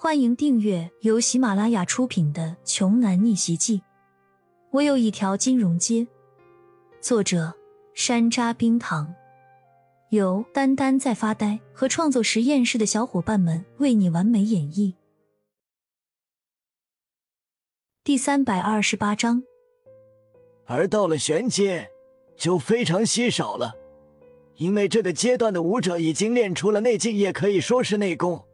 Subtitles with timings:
[0.00, 3.78] 欢迎订阅由喜马拉雅出品的《穷男逆袭记》。
[4.70, 6.06] 我有一条金融街，
[7.00, 7.52] 作者
[7.94, 9.12] 山楂冰糖，
[10.10, 14.94] 由丹丹在发呆和创作实验室的小伙伴们为你完美演绎。
[18.04, 19.42] 第三百二十八章，
[20.66, 21.90] 而到了玄阶，
[22.36, 23.74] 就非常稀少了，
[24.58, 28.44] 因为这个阶段的武者已经练出了内劲，也可以说是内功。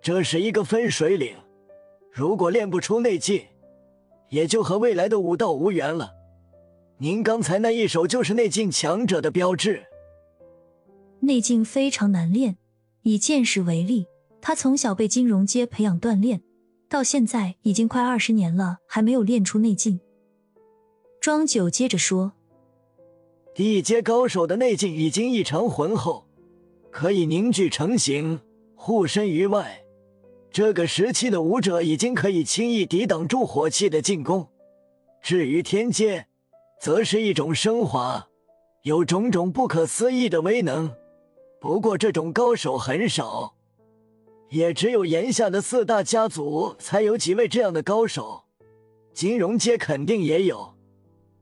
[0.00, 1.34] 这是一个分水岭，
[2.12, 3.44] 如果练不出内劲，
[4.28, 6.12] 也就和未来的武道无缘了。
[6.98, 9.84] 您刚才那一手就是内劲强者的标志。
[11.20, 12.56] 内劲非常难练，
[13.02, 14.06] 以剑士为例，
[14.40, 16.42] 他从小被金融街培养锻炼，
[16.88, 20.00] 到现在已经快二十年了，还没有练出内劲。
[21.20, 22.32] 庄九接着说
[23.52, 26.24] ：“第一阶高手的内劲已经异常浑厚，
[26.90, 28.40] 可以凝聚成形，
[28.76, 29.84] 护身于外。”
[30.50, 34.48] 这个时期的武者已经可以轻易抵挡住火器的进攻，
[35.22, 36.26] 至于天阶，
[36.80, 38.28] 则是一种升华，
[38.82, 40.92] 有种种不可思议的威能。
[41.60, 43.54] 不过这种高手很少，
[44.50, 48.44] 也只有炎下的四大家族才有几位这样的高手。
[49.12, 50.74] 金融街肯定也有，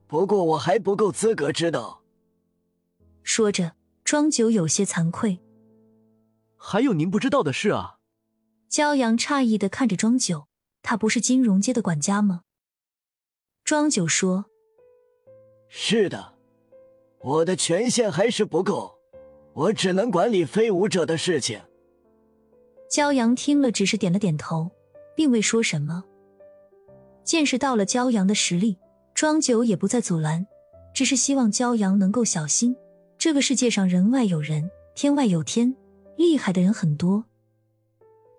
[0.07, 2.01] 不过我还不够资格知道。
[3.23, 5.39] 说着，庄九有些惭愧。
[6.55, 7.96] 还有您不知道的事啊。
[8.69, 10.47] 骄阳诧异的看着庄九，
[10.81, 12.41] 他不是金融街的管家吗？
[13.63, 14.45] 庄九说
[15.69, 16.33] ：“是的，
[17.21, 18.99] 我的权限还是不够，
[19.53, 21.61] 我只能管理飞舞者的事情。”
[22.91, 24.69] 骄阳听了，只是点了点头，
[25.15, 26.03] 并未说什么。
[27.23, 28.77] 见识到了骄阳的实力，
[29.13, 30.45] 庄九也不再阻拦，
[30.93, 32.75] 只是希望骄阳能够小心。
[33.17, 35.75] 这个世界上人外有人，天外有天，
[36.17, 37.25] 厉害的人很多。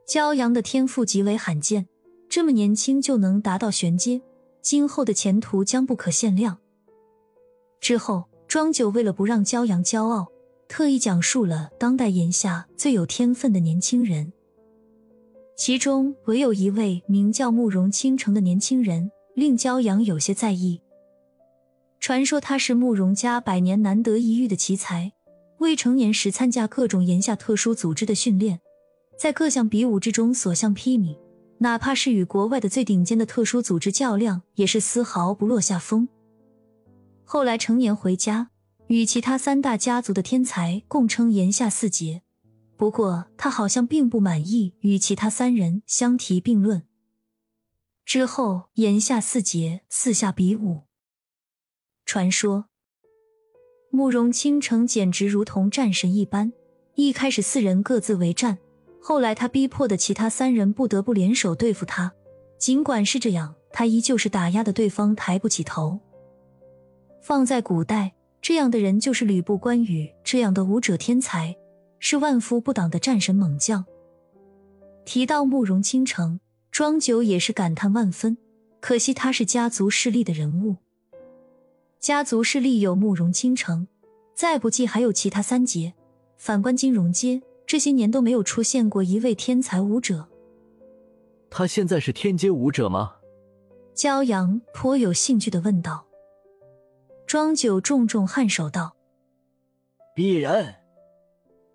[0.09, 1.87] 骄阳的天赋极为罕见，
[2.31, 4.23] 这么年轻就能达到玄阶，
[4.62, 6.56] 今后的前途将不可限量。
[7.78, 10.29] 之后，庄九为了不让骄阳骄傲，
[10.67, 14.33] 特意讲述了当代炎下最有天分的年轻人，
[15.55, 20.80] 其中唯有一位名叫慕容倾城的年轻人令骄阳有些在意。
[22.01, 25.13] 传说他是慕容家百年难得一遇的奇才，
[25.58, 28.61] 未成年时参加各种炎下特殊组织的训练。
[29.18, 31.18] 在各项比武之中所向披靡，
[31.58, 36.08] 哪怕是与国外的最顶尖的特殊组织较量，也是丝毫不落下风。
[37.24, 38.51] 后来成年回家，
[38.86, 42.23] 与其他三大家族的天才共称炎下四杰。
[42.77, 46.85] 不过他好像并不满意与其他三人相提并论。
[48.05, 50.83] 之后，炎下四杰四下比武。
[52.06, 52.67] 传说
[53.90, 56.52] 慕容倾城简直如同战神一般，
[56.95, 58.58] 一开始四人各自为战。
[59.08, 62.13] 后来，他逼迫的其他三人不得不联手对付他。
[62.58, 65.98] 尽管是这样，他依旧是打压的对方抬不起头。
[67.23, 71.57] 放在古代，这样的人就是吕布、关羽这样的武者天才，
[71.98, 73.83] 是万夫不挡的战神猛将。
[75.07, 76.39] 提到慕容倾城，
[76.70, 78.36] 庄九也是感叹万分。
[78.79, 80.77] 可惜他是家族势力的人物，
[81.98, 83.89] 家族势力有慕容倾城，
[84.35, 85.95] 再不济还有其他三杰。
[86.36, 87.41] 反观金融街。
[87.68, 90.27] 这些年都没有出现过一位天才武者。
[91.51, 93.17] 他现在是天阶武者吗？
[93.95, 96.06] 骄阳颇有兴趣的问道。
[97.27, 98.96] 庄九重重颔首道
[100.17, 100.77] ：“必然。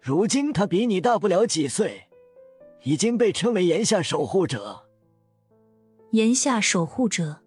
[0.02, 2.06] 如今他比你大不了几岁，
[2.82, 4.86] 已经被称为炎下守护者。
[6.10, 7.42] 炎下守护者，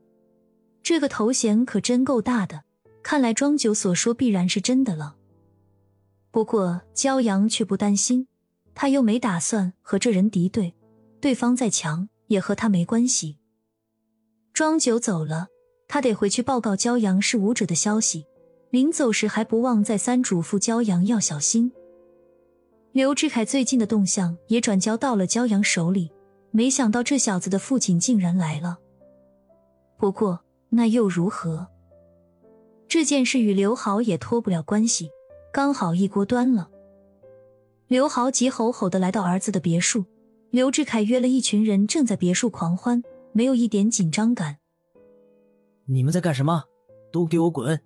[0.85, 2.63] 这个头衔可真够大的。
[3.03, 5.17] 看来庄九所说必然是真的了。
[6.31, 8.29] 不过骄阳却不担心。”
[8.77, 10.75] 他又没打算和这人敌对，
[11.19, 13.39] 对方再强也和他没关系。
[14.53, 15.49] 庄九走了，
[15.89, 18.27] 他得回去报告骄阳是武者的消息。
[18.71, 21.73] 临走时还不忘再三嘱咐骄阳要小心。
[22.93, 26.13] 刘志凯最近的动向也转交到了骄阳手里，
[26.51, 28.79] 没想到这小子的父亲竟然来了。
[29.97, 31.69] 不过那又如何？
[32.87, 35.11] 这件事与刘豪也脱不了关系，
[35.51, 36.69] 刚好一锅端了。
[37.89, 40.05] 刘豪急吼吼的来到儿子的别墅，
[40.51, 43.01] 刘志凯约了一群人正在别墅狂欢，
[43.33, 44.59] 没有一点紧张感。
[45.85, 46.65] 你们在干什么？
[47.13, 47.81] 都给我滚！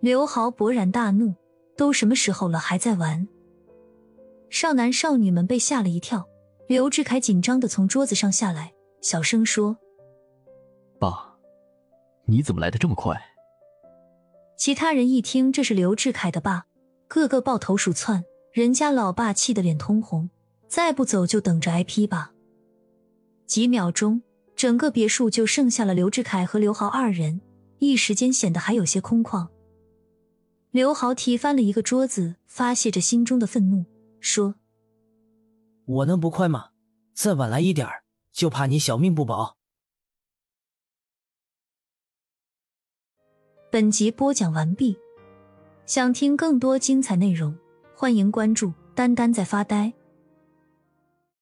[0.00, 1.34] 刘豪勃然大怒，
[1.78, 3.26] 都什么时候了还在玩？
[4.50, 6.28] 少男少女们被吓了一跳，
[6.68, 9.78] 刘志凯紧张的从桌子上下来，小声说
[11.00, 11.38] ：“爸，
[12.26, 13.18] 你怎么来的这么快？”
[14.58, 16.66] 其他人一听这是刘志凯的爸，
[17.08, 18.22] 个个抱头鼠窜。
[18.52, 20.28] 人家老爸气得脸通红，
[20.68, 22.34] 再不走就等着挨批吧。
[23.46, 24.20] 几秒钟，
[24.54, 27.40] 整个别墅就剩下了刘志凯和刘豪二人，
[27.78, 29.48] 一时间显得还有些空旷。
[30.70, 33.86] 刘豪踢翻了一个桌子，发泄着心中的愤怒，
[34.20, 34.56] 说
[35.86, 36.72] ：“我能不快吗？
[37.14, 37.88] 再晚来一点，
[38.32, 39.56] 就怕你小命不保。”
[43.72, 44.98] 本集播讲完毕，
[45.86, 47.56] 想听更多精彩内容，
[48.02, 49.92] 欢迎关注“丹丹在发呆”。